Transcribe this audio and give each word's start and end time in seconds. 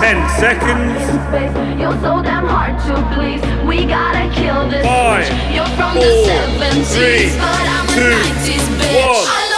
Ten 0.00 0.26
seconds. 0.40 0.96
You're 1.78 1.92
so 2.00 2.22
damn 2.22 2.46
hard 2.46 2.78
to 2.88 2.94
please. 3.14 3.42
We 3.68 3.84
gotta 3.84 4.32
kill 4.34 4.66
this 4.68 4.84
Five, 4.84 5.26
bitch. 5.26 5.54
You're 5.54 5.66
from 5.76 5.92
four, 5.92 6.02
the 6.02 6.24
70s, 6.24 6.94
three, 6.96 7.28
but 7.36 7.66
I'm 7.68 7.86
two, 7.86 8.00
a 8.00 8.16
90s 8.16 8.64
bitch. 8.80 9.06
One. 9.06 9.49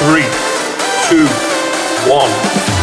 three, 0.00 0.24
two, 1.10 1.26
one. 2.10 2.79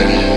Yeah. 0.00 0.29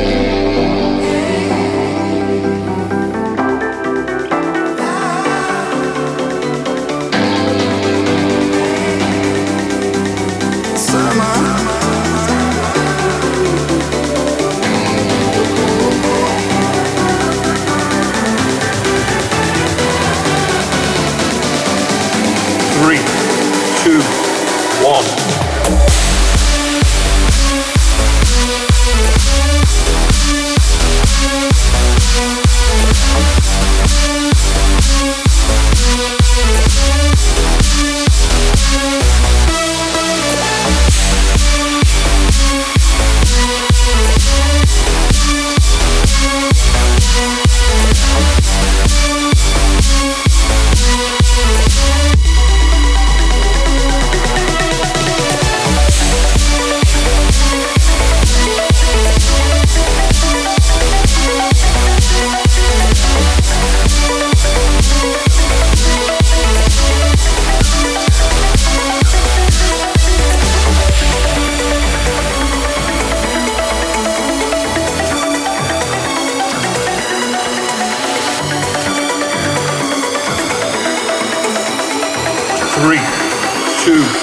two. 83.84 84.23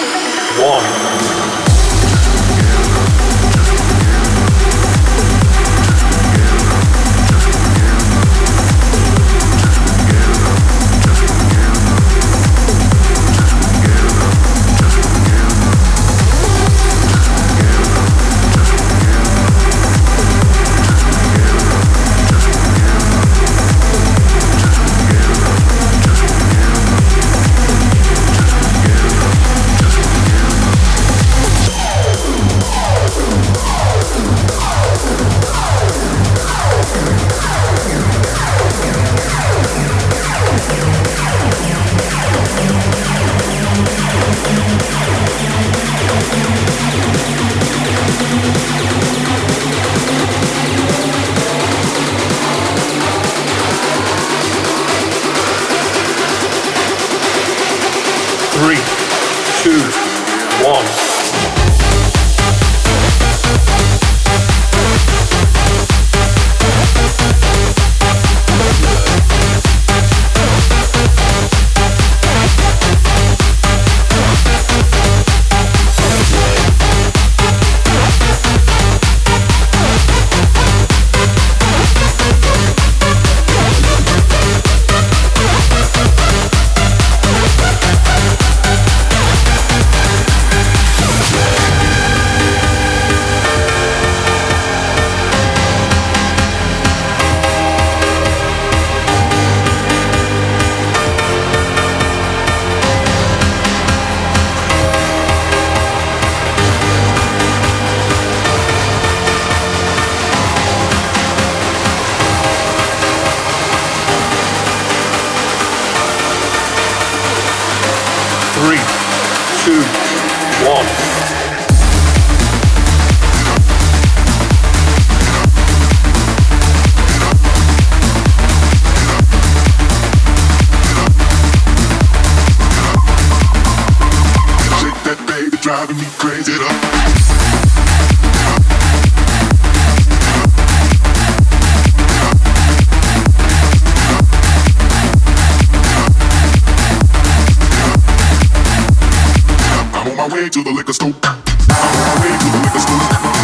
way 150.43 150.49
to 150.49 150.63
the 150.63 150.71
liquor 150.71 150.93
store. 150.93 151.13
I'm 151.23 151.37
on 151.37 152.01
my 152.01 152.15
way 152.23 152.39
to 152.39 152.49
the 152.51 152.59
liquor 152.65 152.81
store. 152.81 153.40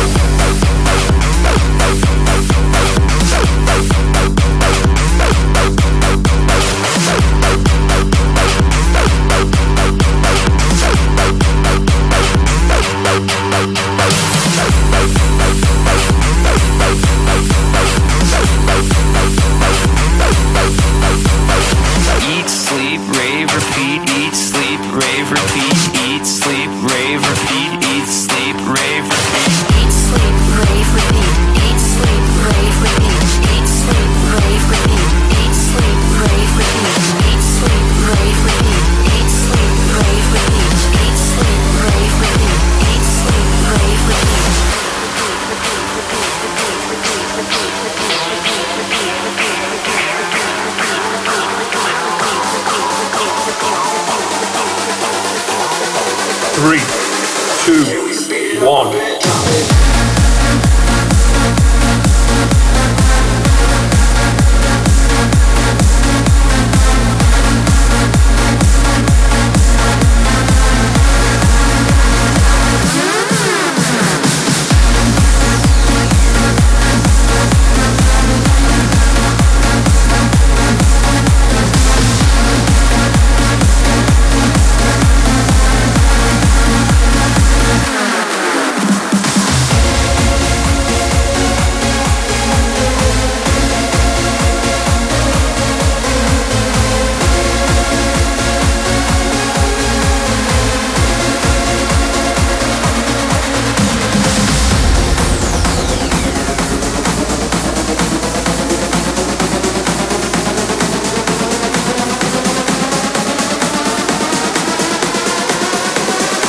Oh, 0.00 0.04
oh, 0.04 0.38
oh, 0.40 0.60
oh. 0.62 0.67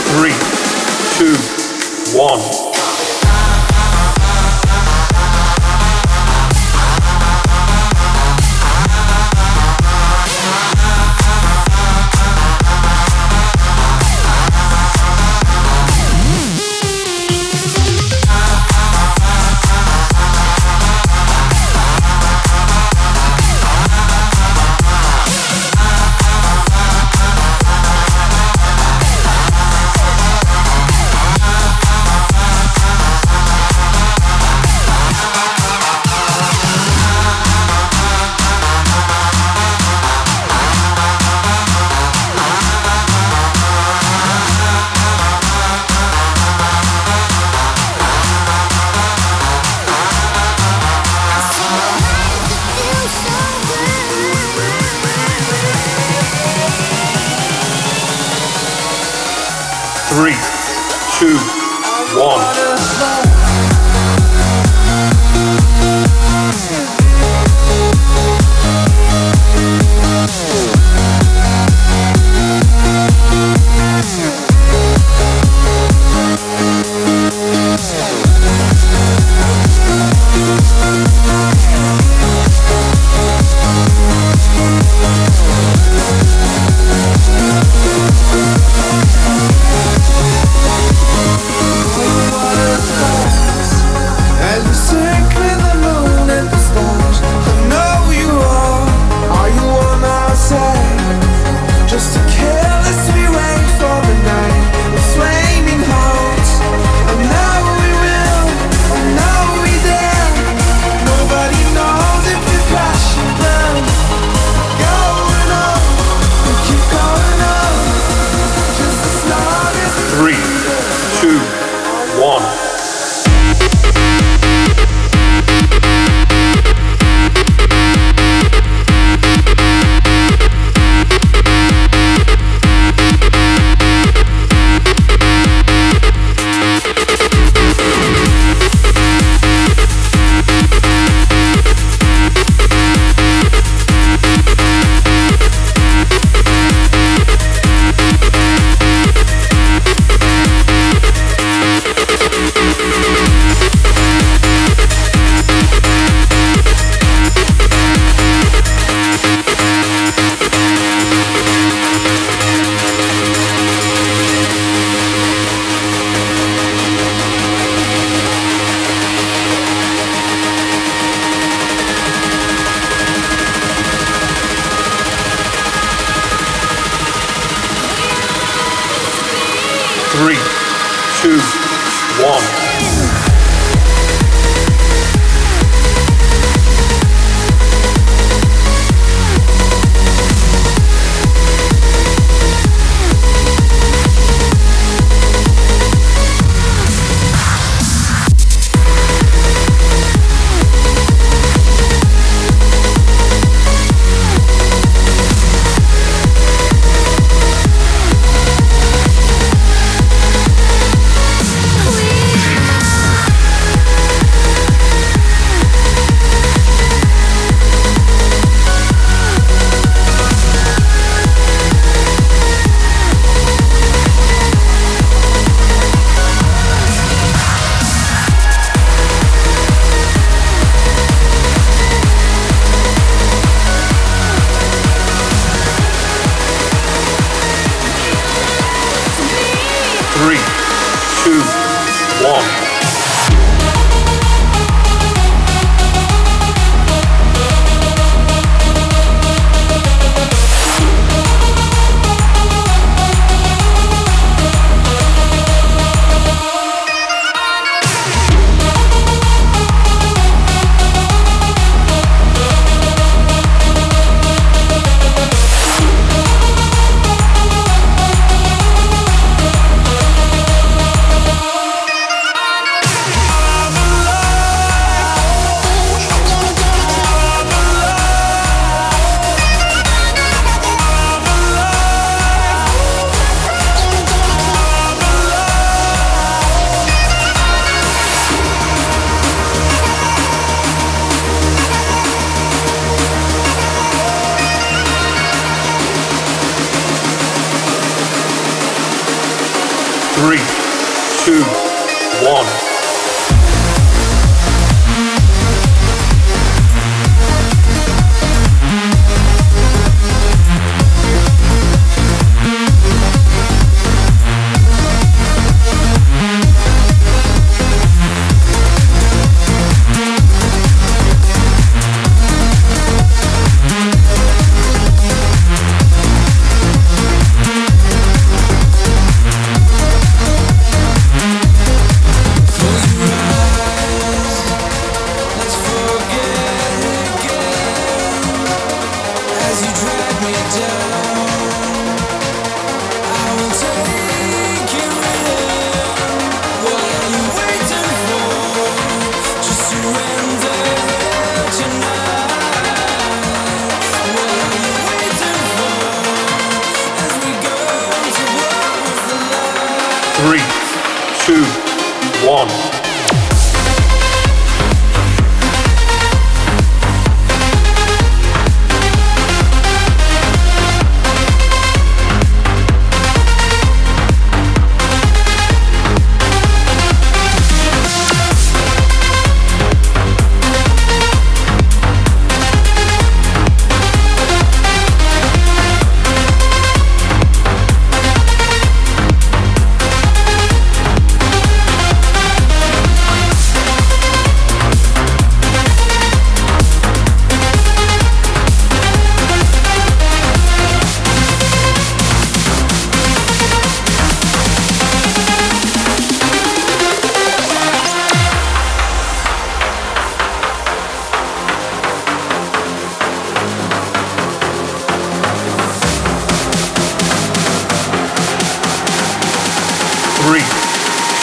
Three, 0.09 0.33
two, 1.19 1.35
one. 2.17 2.68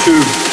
Two, 0.07 0.46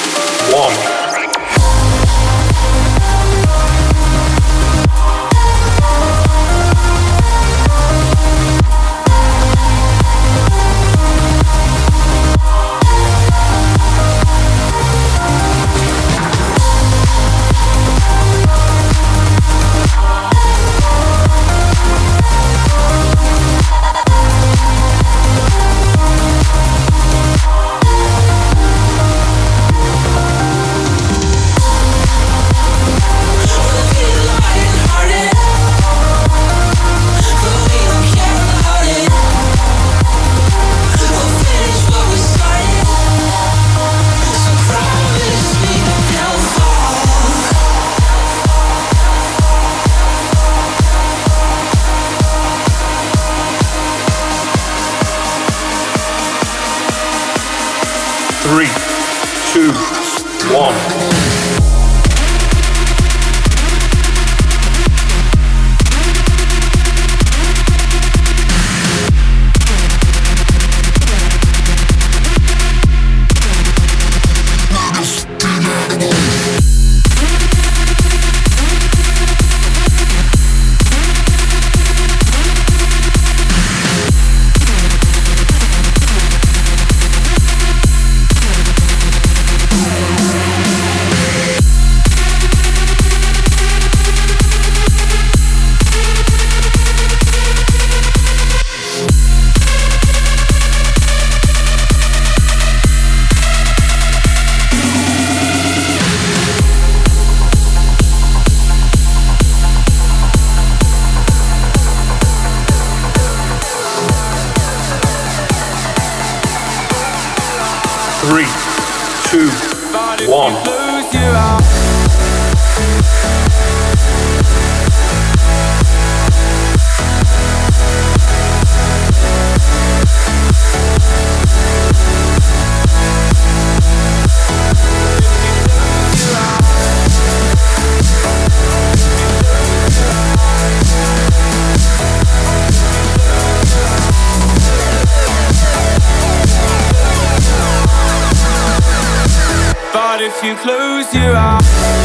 But 150.14 150.22
if 150.22 150.44
you 150.44 150.56
close 150.58 151.12
your 151.16 151.36
eyes 151.36 152.03